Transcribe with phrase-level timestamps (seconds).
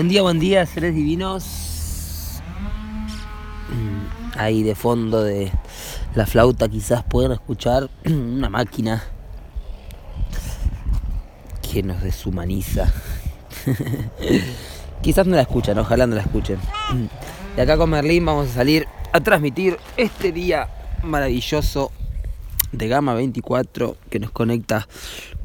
[0.00, 2.40] Buen día, buen día, seres divinos.
[3.68, 5.52] Mm, Ahí de fondo de
[6.14, 9.04] la flauta quizás pueden escuchar una máquina
[11.70, 12.90] que nos deshumaniza.
[15.02, 16.58] quizás no la escuchan, ojalá no la escuchen.
[17.54, 20.70] De acá con Merlín vamos a salir a transmitir este día
[21.02, 21.92] maravilloso
[22.72, 24.88] de Gama 24 que nos conecta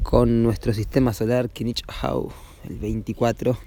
[0.02, 2.32] con nuestro sistema solar Kinich Hau,
[2.66, 3.58] el 24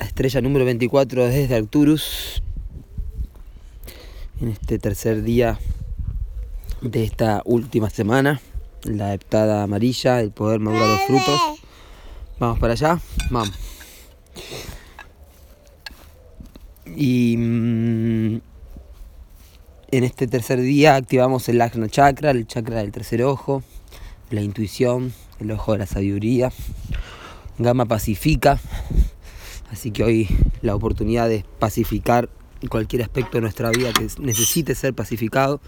[0.00, 2.42] la estrella número 24 desde Arcturus.
[4.40, 5.60] En este tercer día
[6.80, 8.40] de esta última semana
[8.84, 11.40] la heptada amarilla el poder madurar los frutos.
[12.38, 12.98] Vamos para allá
[13.28, 13.52] vamos.
[16.96, 18.40] Y mm,
[19.90, 23.62] en este tercer día activamos el Ajna Chakra, el chakra del tercer ojo,
[24.30, 26.50] la intuición, el ojo de la sabiduría.
[27.58, 28.58] Gama pacifica,
[29.70, 30.28] así que hoy
[30.62, 32.28] la oportunidad de pacificar
[32.68, 35.60] cualquier aspecto de nuestra vida que necesite ser pacificado.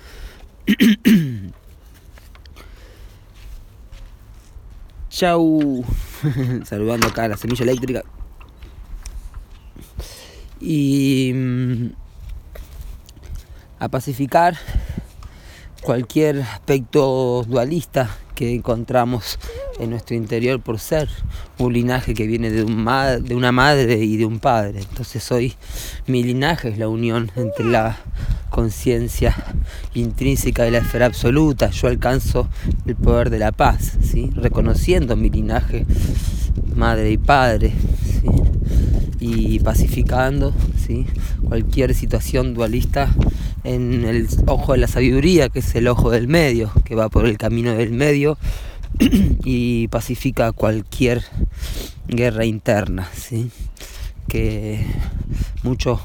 [5.08, 5.84] Chau,
[6.64, 8.02] saludando acá a la semilla eléctrica.
[10.60, 11.86] Y mm,
[13.78, 14.56] a pacificar
[15.82, 19.38] cualquier aspecto dualista que encontramos
[19.82, 21.08] en nuestro interior por ser
[21.58, 22.84] un linaje que viene de, un
[23.24, 24.80] de, una madre y de un padre.
[24.80, 25.54] Entonces hoy
[26.06, 27.98] mi linaje es la unión entre la
[28.48, 29.34] conciencia
[29.94, 31.70] intrínseca y la esfera absoluta.
[31.70, 32.48] Yo alcanzo
[32.86, 34.30] el poder de la paz, ¿sí?
[34.34, 35.84] reconociendo mi linaje
[36.76, 37.72] madre y padre.
[39.18, 40.52] y pacificando
[40.84, 41.06] ¿sí?
[41.48, 43.08] cualquier situación dualista
[43.62, 47.26] en el ojo de la sabiduría, que es el ojo del medio, que va por
[47.26, 48.36] el camino del medio
[49.44, 51.24] y pacifica cualquier
[52.08, 53.50] guerra interna, ¿sí?
[54.28, 54.84] que
[55.62, 56.00] muchos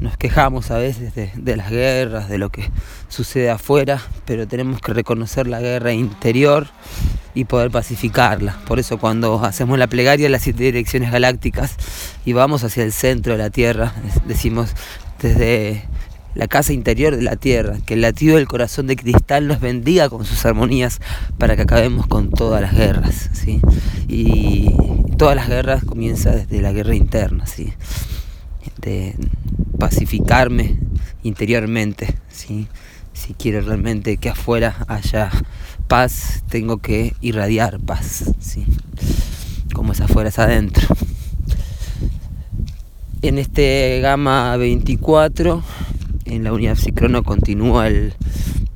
[0.00, 2.70] nos quejamos a veces de, de, las guerras, de lo que
[3.08, 6.68] sucede afuera, pero tenemos que reconocer la guerra interior
[7.34, 8.58] y poder pacificarla.
[8.66, 11.76] Por eso cuando hacemos la plegaria de las siete direcciones galácticas
[12.24, 13.94] y vamos hacia el centro de la Tierra,
[14.26, 14.74] decimos
[15.20, 15.84] desde
[16.34, 20.08] la casa interior de la Tierra, que el latido del corazón de cristal nos bendiga
[20.08, 21.00] con sus armonías
[21.38, 23.30] para que acabemos con todas las guerras.
[23.32, 23.60] ¿sí?
[24.08, 24.70] Y
[25.16, 27.72] todas las guerras comienzan desde la guerra interna, ¿sí?
[28.80, 29.16] de
[29.78, 30.78] pacificarme
[31.22, 32.14] interiormente.
[32.30, 32.68] ¿sí?
[33.12, 35.30] Si quiero realmente que afuera haya
[35.88, 38.64] paz, tengo que irradiar paz, ¿sí?
[39.74, 40.86] como es afuera es adentro.
[43.22, 45.62] En este gama 24,
[46.30, 48.14] en la unidad psicrono continúa el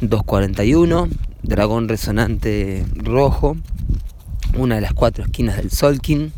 [0.00, 1.09] 241,
[1.42, 3.56] dragón resonante rojo,
[4.56, 6.32] una de las cuatro esquinas del Solkin.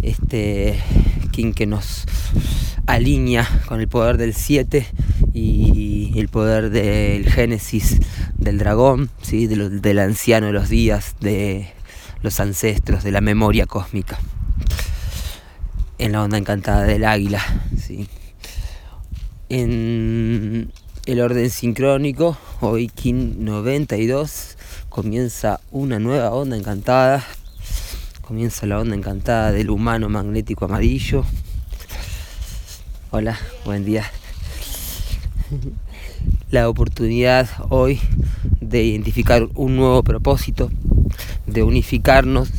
[0.00, 0.78] Este
[1.32, 2.04] King que nos
[2.86, 4.86] alinea con el poder del 7
[5.34, 7.98] y el poder del génesis
[8.38, 9.48] del dragón, ¿sí?
[9.48, 11.68] del anciano de los días, de
[12.22, 14.18] los ancestros, de la memoria cósmica.
[15.98, 17.42] En la onda encantada del águila.
[17.76, 18.08] ¿sí?
[19.52, 20.70] En
[21.06, 24.56] el orden sincrónico, hoy King 92,
[24.88, 27.26] comienza una nueva onda encantada.
[28.20, 31.24] Comienza la onda encantada del humano magnético amarillo.
[33.10, 34.08] Hola, buen día.
[36.52, 37.98] La oportunidad hoy
[38.60, 40.70] de identificar un nuevo propósito,
[41.48, 42.50] de unificarnos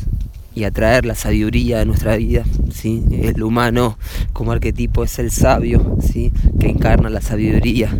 [0.54, 2.44] y atraer la sabiduría a nuestra vida.
[2.72, 3.02] ¿sí?
[3.10, 3.98] El humano
[4.32, 6.32] como arquetipo es el sabio ¿sí?
[6.60, 7.96] que encarna la sabiduría.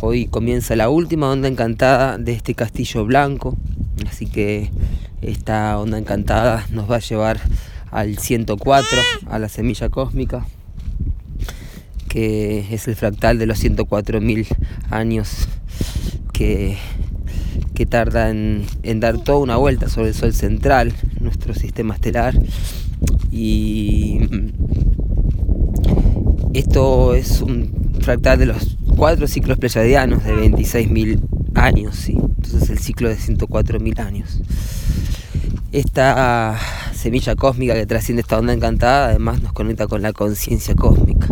[0.00, 3.56] Hoy comienza la última onda encantada de este castillo blanco,
[4.08, 4.70] así que
[5.22, 7.40] esta onda encantada nos va a llevar
[7.90, 8.98] al 104,
[9.30, 10.46] a la semilla cósmica,
[12.08, 14.46] que es el fractal de los 104.000
[14.90, 15.48] años
[16.32, 16.76] que,
[17.76, 18.64] que tarda en,
[19.00, 22.34] dar toda una vuelta sobre el Sol central, nuestro sistema estelar.
[23.30, 24.20] Y
[26.54, 27.70] esto es un
[28.00, 31.20] fractal de los cuatro ciclos pleyadianos de 26.000
[31.54, 32.12] años, ¿sí?
[32.12, 34.40] entonces el ciclo de 104.000 años.
[35.70, 36.58] Esta
[36.94, 41.28] semilla cósmica que trasciende esta onda encantada, además nos conecta con la conciencia cósmica,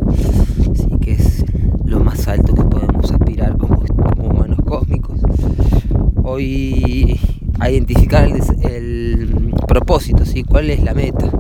[1.01, 1.43] que es
[1.87, 5.21] lo más alto que podemos aspirar como, como humanos cósmicos.
[6.35, 7.17] Hoy
[7.61, 8.29] a identificar
[8.65, 10.43] el, propósito, ¿sí?
[10.43, 11.31] cuál es la meta,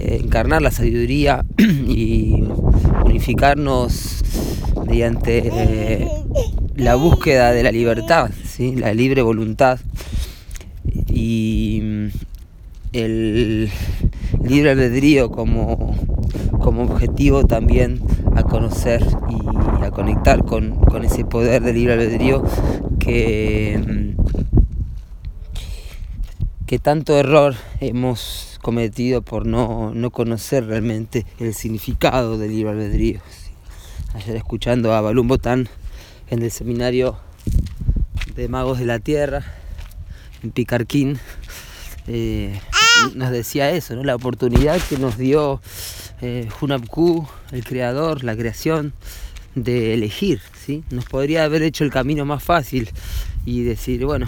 [0.00, 2.42] eh, encarnar la sabiduría y
[3.04, 4.24] unificarnos
[4.88, 6.08] mediante eh,
[6.74, 8.74] la búsqueda de la libertad, ¿sí?
[8.74, 9.78] la libre voluntad
[11.08, 12.10] y
[12.92, 13.70] el
[14.42, 15.94] libre albedrío como,
[16.60, 18.00] como objetivo también
[18.34, 22.42] a conocer y a conectar con, con ese poder del libre albedrío
[22.98, 24.03] que,
[26.66, 33.20] que tanto error hemos cometido por no, no conocer realmente el significado del libre albedrío.
[34.14, 35.68] Ayer escuchando a Balún Botán
[36.30, 37.18] en el seminario
[38.34, 39.44] de Magos de la Tierra,
[40.42, 41.18] en Picarquín,
[42.06, 42.58] eh,
[43.14, 44.04] nos decía eso, ¿no?
[44.04, 45.60] la oportunidad que nos dio
[46.22, 48.94] eh, Hunapku, el creador, la creación,
[49.54, 50.40] de elegir.
[50.64, 50.82] ¿sí?
[50.90, 52.90] Nos podría haber hecho el camino más fácil
[53.44, 54.26] y decir, bueno,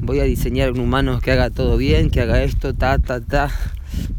[0.00, 3.50] voy a diseñar un humano que haga todo bien, que haga esto, ta, ta, ta.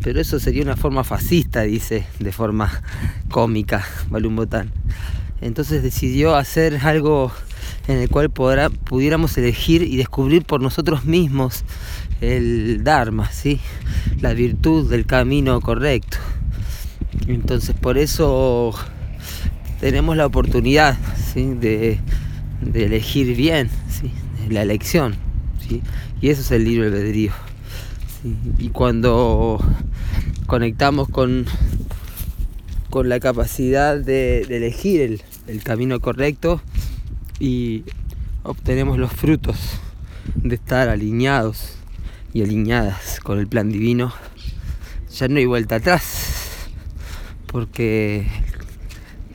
[0.04, 2.82] Pero eso sería una forma fascista, dice, de forma
[3.30, 4.72] cómica, Balún Botán.
[5.42, 7.32] Entonces decidió hacer algo
[7.88, 11.64] en el cual pudiéramos elegir y descubrir por nosotros mismos
[12.22, 13.60] el Dharma, ¿sí?
[14.20, 16.18] la virtud del camino correcto.
[17.28, 18.74] Entonces por eso
[19.80, 20.98] tenemos la oportunidad
[21.36, 22.00] de,
[22.74, 23.70] elegir bien,
[24.50, 25.27] la elección.
[26.22, 27.32] Y eso es el libre albedrío.
[28.58, 29.60] Y cuando
[30.48, 31.46] conectamos con,
[32.90, 36.62] con la capacidad de, elegir el, el camino correcto
[37.40, 37.84] y
[38.44, 39.58] obtenemos los frutos
[40.36, 41.76] de estar alineados
[42.34, 44.14] y alineadas con el plan divino,
[45.12, 46.70] ya no hay vuelta atrás,
[47.48, 48.28] porque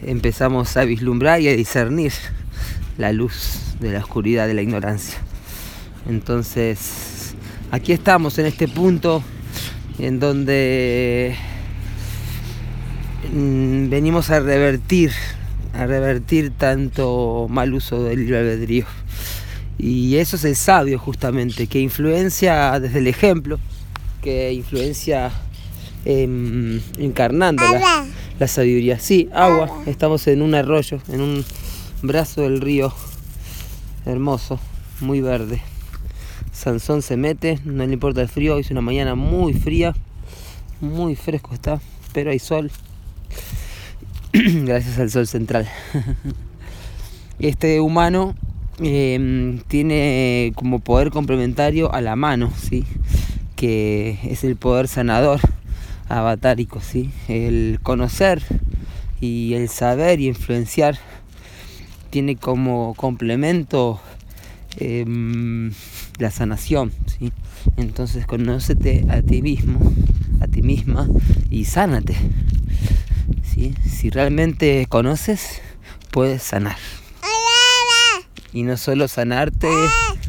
[0.02, 2.12] empezamos a vislumbrar y a discernir
[2.99, 5.19] la luz de la oscuridad de la ignorancia.
[6.08, 7.34] Entonces,
[7.70, 9.22] aquí estamos en este punto
[9.99, 11.37] en donde
[13.32, 15.12] mm, venimos a revertir,
[15.75, 18.87] a revertir tanto mal uso del libre albedrío.
[19.78, 23.58] Y eso es el sabio justamente, que influencia desde el ejemplo,
[24.20, 25.32] que influencia
[26.05, 27.64] em, encarnando
[28.38, 28.98] la, sabiduría.
[28.98, 31.44] Sí, agua, estamos en un arroyo, en un
[32.02, 32.93] brazo del río
[34.05, 34.58] hermoso,
[35.00, 35.62] muy verde.
[36.62, 39.94] Sansón se mete, no le importa el frío, hoy es una mañana muy fría,
[40.80, 41.80] muy fresco está,
[42.12, 42.70] pero hay sol.
[44.32, 45.68] Gracias al sol central.
[47.40, 48.36] Este humano
[48.78, 52.84] em, tiene como poder complementario a la mano, ¿sí?
[53.56, 55.40] que es el poder sanador
[56.08, 57.10] avatárico, ¿sí?
[57.26, 58.40] el conocer
[59.20, 60.96] y el saber y influenciar
[62.10, 64.00] tiene como complemento
[64.76, 65.72] em,
[66.18, 66.92] la sanación.
[67.06, 67.32] ¿sí?
[67.76, 69.78] Entonces conócete a ti mismo,
[70.40, 71.08] a ti misma
[71.50, 72.16] y sánate.
[73.42, 73.74] ¿sí?
[73.88, 75.60] Si realmente conoces,
[76.10, 76.76] puedes sanar.
[78.52, 79.70] Y no solo sanarte,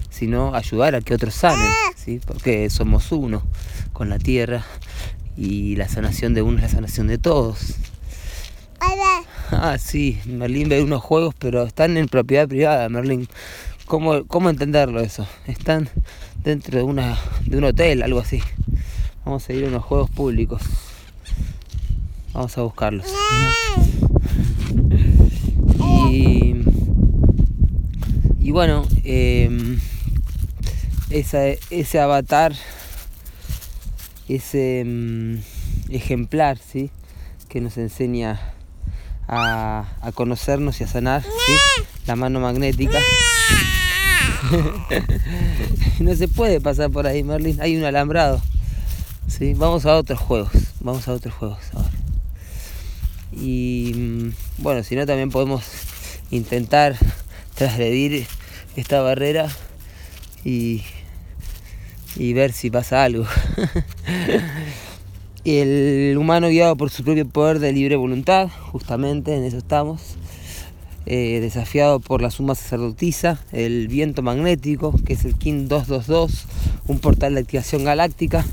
[0.09, 2.21] sino ayudar a que otros sanen, ¿sí?
[2.25, 3.43] porque somos uno
[3.91, 4.63] con la tierra
[5.35, 7.75] y la sanación de uno es la sanación de todos.
[9.51, 13.27] Ah, sí, Merlín ve unos juegos, pero están en propiedad privada, Merlín.
[13.93, 15.27] ¿Cómo, ¿Cómo entenderlo eso?
[15.45, 15.87] Están
[16.43, 18.41] dentro de, una, de un hotel, algo así.
[19.23, 20.63] Vamos a ir a unos juegos públicos.
[22.33, 23.05] Vamos a buscarlos.
[26.09, 26.55] Y,
[28.39, 29.79] y bueno, em,
[31.11, 32.55] ese avatar,
[34.27, 35.43] ese em,
[35.89, 36.89] ejemplar, ¿sí?
[37.47, 38.41] Que nos enseña
[39.27, 41.23] a, a conocernos y a sanar.
[42.07, 42.99] La mano magnética.
[45.99, 47.61] no se puede pasar por ahí, Merlin.
[47.61, 48.41] Hay un alambrado.
[49.27, 49.53] ¿sí?
[49.53, 50.51] Vamos a otros juegos.
[50.79, 51.59] Vamos a otros juegos.
[53.31, 55.63] Y mm, bueno, si no, también podemos
[56.31, 56.95] intentar
[57.55, 58.27] trasgredir
[58.75, 59.49] esta barrera
[60.43, 60.83] y,
[62.15, 63.25] y ver si pasa algo.
[65.45, 70.15] el humano guiado por su propio poder de libre voluntad, justamente en eso estamos.
[71.05, 76.45] Eh, desafiado por la suma sacerdotisa, el viento magnético, que es el KIN 222,
[76.87, 78.45] un portal de activación galáctica,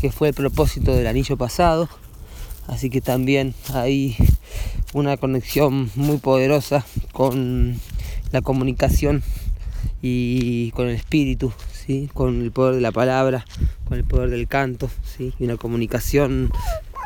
[0.00, 1.88] que fue el propósito del anillo pasado.
[2.68, 4.16] Así que también hay
[4.92, 7.80] una conexión muy poderosa con
[8.30, 9.24] la comunicación
[10.00, 12.08] y con el espíritu, ¿sí?
[12.14, 13.44] con el poder de la palabra,
[13.88, 15.32] con el poder del canto, ¿sí?
[15.38, 16.52] y una comunicación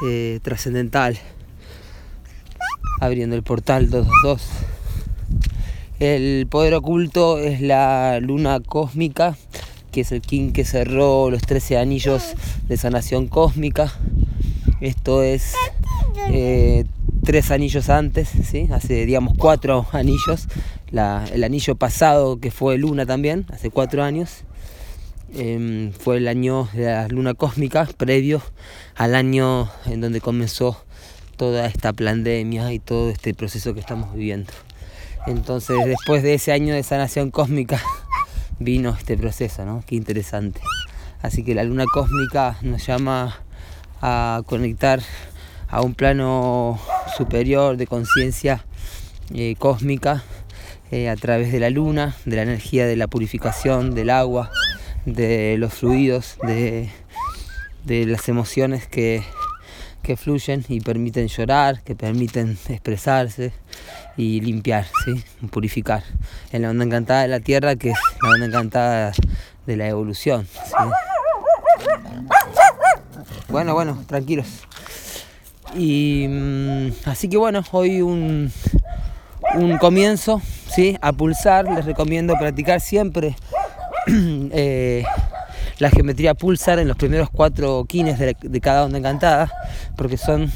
[0.06, 1.18] eh, trascendental,
[3.00, 4.71] abriendo el portal 222.
[6.02, 9.36] El poder oculto es la luna cósmica,
[9.92, 12.34] que es el king que cerró los 13 anillos
[12.66, 13.92] de sanación cósmica.
[14.80, 15.54] Esto es
[16.32, 16.86] eh,
[17.24, 18.66] tres anillos antes, ¿sí?
[18.72, 20.48] hace digamos cuatro anillos.
[20.90, 24.42] el anillo pasado que fue luna también, hace cuatro años.
[25.36, 28.42] Em, fue el año de la luna cósmica previo
[28.96, 30.84] al año en donde comenzó
[31.36, 34.52] toda esta pandemia y todo este proceso que estamos viviendo.
[35.26, 37.80] Entonces, después de ese año de sanación cósmica,
[38.58, 39.84] vino este proceso, ¿no?
[39.86, 40.60] Qué interesante.
[41.22, 43.38] Así que la luna cósmica nos llama
[44.00, 45.00] a conectar
[45.68, 46.80] a un plano
[47.16, 48.64] superior de conciencia
[49.32, 50.24] eh, cósmica
[50.90, 54.50] eh, a través de la luna, de la energía de la purificación del agua,
[55.06, 56.90] de los fluidos, de,
[57.84, 59.22] de las emociones que,
[60.02, 63.52] que, fluyen y permiten llorar, que permiten expresarse
[64.16, 65.22] y limpiar, ¿sí?
[65.48, 66.02] purificar.
[66.52, 69.12] En la onda encantada de la Tierra, que es la onda encantada
[69.66, 70.46] de la evolución.
[73.48, 74.46] Bueno, bueno, tranquilos.
[75.74, 78.52] Y mm, así que bueno, hoy un,
[79.54, 80.40] un comienzo,
[80.74, 80.98] ¿sí?
[81.00, 83.36] A pulsar, les recomiendo practicar siempre
[84.06, 85.04] eh,
[85.82, 89.50] la geometría pulsar en los primeros cuatro kines de, cada onda encantada,
[89.96, 90.52] porque son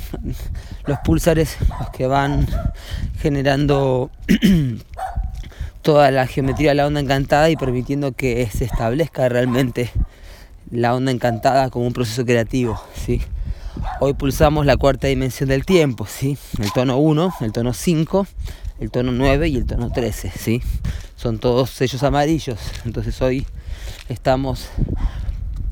[0.86, 2.46] los pulsares los que van
[3.18, 4.12] generando
[5.82, 9.90] toda la geometría de la onda encantada y permitiendo que se establezca realmente
[10.70, 12.80] la onda encantada como un proceso creativo.
[12.94, 13.20] ¿sí?
[13.98, 16.38] Hoy pulsamos la cuarta dimensión del tiempo, ¿sí?
[16.62, 18.28] el tono 1, el tono 5,
[18.78, 20.30] el tono 9 y el tono 13.
[20.30, 20.62] ¿sí?
[21.16, 22.60] Son todos sellos amarillos.
[22.84, 23.44] Entonces hoy
[24.08, 24.68] estamos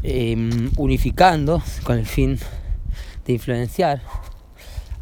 [0.03, 2.39] em, unificando con el fin
[3.27, 4.03] de influenciar,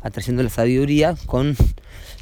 [0.02, 1.57] atrayendo la sabiduría con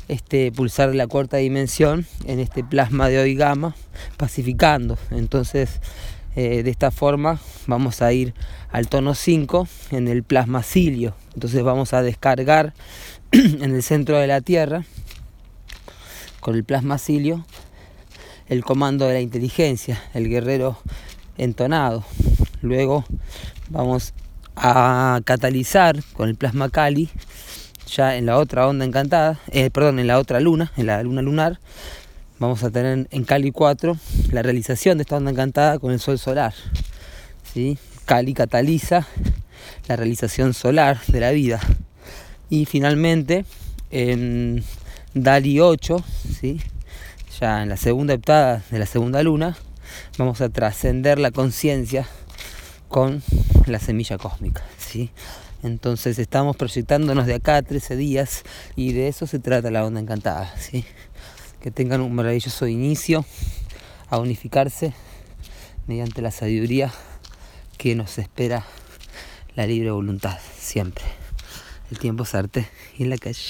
[0.09, 3.75] este pulsar de la cuarta dimensión en este plasma de hoy gamma,
[4.17, 4.99] pacificando.
[5.11, 5.81] Entonces,
[6.37, 8.35] eh, de esta forma vamos a ir
[8.71, 11.15] al tono 5 en el plasma cilio.
[11.35, 12.73] Entonces vamos a descargar
[13.33, 14.85] en el centro de la Tierra
[16.41, 17.45] con el plasma cilio
[18.51, 20.77] el comando de la inteligencia, el guerrero
[21.39, 22.05] entonado.
[22.63, 23.05] Luego
[23.69, 24.13] vamos
[24.57, 27.09] a catalizar con el plasma Kali,
[27.87, 31.23] ya en la otra onda encantada, eh, perdón, en la otra luna, en la luna
[31.23, 31.61] lunar,
[32.41, 33.97] vamos a tener en Cali 4
[34.33, 36.53] la realización de esta onda encantada con el sol solar.
[37.55, 37.79] ¿sí?
[38.05, 39.07] Cali cataliza
[39.87, 41.61] la realización solar de la vida.
[42.49, 43.45] Y finalmente
[43.93, 44.65] en
[45.15, 46.05] Dali 8,
[46.41, 46.61] ¿sí?
[47.41, 49.57] Ya en la segunda heptada de la segunda luna,
[50.19, 52.07] vamos a trascender la conciencia
[52.89, 53.23] con
[53.67, 54.63] la semilla cósmica.
[54.77, 55.11] ¿sí?
[55.63, 58.43] Entonces estamos proyectándonos de acá a 13 días
[58.77, 60.55] y de eso se trata la onda encantada.
[60.59, 60.85] ¿sí?
[61.63, 63.25] Que tengan un maravilloso inicio
[64.11, 64.93] a unificarse
[65.87, 66.93] mediante la sabiduría
[67.79, 68.67] que nos espera
[69.57, 71.05] la libre voluntad siempre.
[71.91, 72.69] El tiempo es arte
[72.99, 73.41] y en la calle.